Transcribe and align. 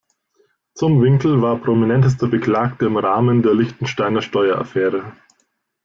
Zumwinkel 0.73 1.43
war 1.43 1.59
prominentester 1.59 2.25
Beklagter 2.27 2.87
im 2.87 2.97
Rahmen 2.97 3.43
der 3.43 3.53
Liechtensteiner 3.53 4.23
Steueraffäre. 4.23 5.13